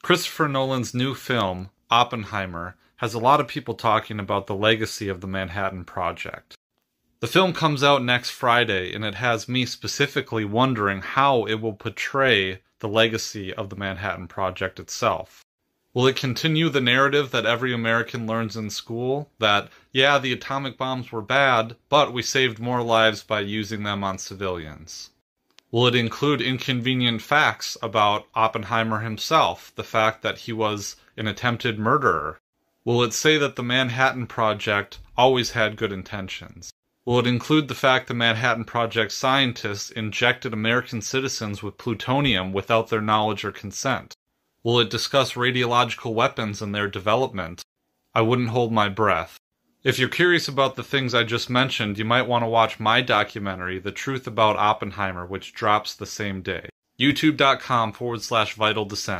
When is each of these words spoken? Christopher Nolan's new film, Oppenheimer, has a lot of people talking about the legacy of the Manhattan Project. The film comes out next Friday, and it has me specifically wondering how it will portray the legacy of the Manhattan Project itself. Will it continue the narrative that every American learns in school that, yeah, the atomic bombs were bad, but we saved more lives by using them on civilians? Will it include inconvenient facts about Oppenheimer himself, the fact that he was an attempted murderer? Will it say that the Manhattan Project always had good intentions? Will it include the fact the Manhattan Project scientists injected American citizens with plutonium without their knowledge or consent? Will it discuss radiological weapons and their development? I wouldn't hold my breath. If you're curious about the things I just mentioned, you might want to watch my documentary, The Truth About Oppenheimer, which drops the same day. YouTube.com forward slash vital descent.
Christopher 0.00 0.48
Nolan's 0.48 0.94
new 0.94 1.12
film, 1.12 1.70
Oppenheimer, 1.90 2.76
has 2.96 3.14
a 3.14 3.18
lot 3.18 3.40
of 3.40 3.48
people 3.48 3.74
talking 3.74 4.20
about 4.20 4.46
the 4.46 4.54
legacy 4.54 5.08
of 5.08 5.20
the 5.20 5.26
Manhattan 5.26 5.84
Project. 5.84 6.54
The 7.20 7.26
film 7.26 7.52
comes 7.52 7.82
out 7.82 8.04
next 8.04 8.30
Friday, 8.30 8.94
and 8.94 9.04
it 9.04 9.16
has 9.16 9.48
me 9.48 9.66
specifically 9.66 10.44
wondering 10.44 11.02
how 11.02 11.44
it 11.46 11.56
will 11.56 11.72
portray 11.72 12.62
the 12.78 12.88
legacy 12.88 13.52
of 13.52 13.70
the 13.70 13.76
Manhattan 13.76 14.28
Project 14.28 14.78
itself. 14.78 15.44
Will 15.92 16.06
it 16.06 16.16
continue 16.16 16.68
the 16.68 16.80
narrative 16.80 17.32
that 17.32 17.44
every 17.44 17.74
American 17.74 18.24
learns 18.24 18.56
in 18.56 18.70
school 18.70 19.30
that, 19.40 19.68
yeah, 19.92 20.18
the 20.18 20.32
atomic 20.32 20.78
bombs 20.78 21.10
were 21.10 21.22
bad, 21.22 21.74
but 21.88 22.12
we 22.12 22.22
saved 22.22 22.60
more 22.60 22.82
lives 22.82 23.24
by 23.24 23.40
using 23.40 23.82
them 23.82 24.04
on 24.04 24.18
civilians? 24.18 25.10
Will 25.70 25.86
it 25.86 25.94
include 25.94 26.40
inconvenient 26.40 27.20
facts 27.20 27.76
about 27.82 28.26
Oppenheimer 28.34 29.00
himself, 29.00 29.70
the 29.74 29.84
fact 29.84 30.22
that 30.22 30.38
he 30.38 30.52
was 30.52 30.96
an 31.14 31.26
attempted 31.26 31.78
murderer? 31.78 32.40
Will 32.86 33.02
it 33.02 33.12
say 33.12 33.36
that 33.36 33.56
the 33.56 33.62
Manhattan 33.62 34.26
Project 34.26 34.98
always 35.14 35.50
had 35.50 35.76
good 35.76 35.92
intentions? 35.92 36.72
Will 37.04 37.18
it 37.18 37.26
include 37.26 37.68
the 37.68 37.74
fact 37.74 38.08
the 38.08 38.14
Manhattan 38.14 38.64
Project 38.64 39.12
scientists 39.12 39.90
injected 39.90 40.54
American 40.54 41.02
citizens 41.02 41.62
with 41.62 41.76
plutonium 41.76 42.50
without 42.52 42.88
their 42.88 43.02
knowledge 43.02 43.44
or 43.44 43.52
consent? 43.52 44.16
Will 44.62 44.80
it 44.80 44.88
discuss 44.88 45.34
radiological 45.34 46.14
weapons 46.14 46.62
and 46.62 46.74
their 46.74 46.88
development? 46.88 47.62
I 48.14 48.22
wouldn't 48.22 48.48
hold 48.48 48.72
my 48.72 48.88
breath. 48.88 49.38
If 49.84 49.96
you're 49.96 50.08
curious 50.08 50.48
about 50.48 50.74
the 50.74 50.82
things 50.82 51.14
I 51.14 51.22
just 51.22 51.48
mentioned, 51.48 51.98
you 51.98 52.04
might 52.04 52.26
want 52.26 52.42
to 52.42 52.48
watch 52.48 52.80
my 52.80 53.00
documentary, 53.00 53.78
The 53.78 53.92
Truth 53.92 54.26
About 54.26 54.56
Oppenheimer, 54.56 55.24
which 55.24 55.54
drops 55.54 55.94
the 55.94 56.04
same 56.04 56.42
day. 56.42 56.68
YouTube.com 56.98 57.92
forward 57.92 58.22
slash 58.22 58.54
vital 58.54 58.84
descent. 58.84 59.16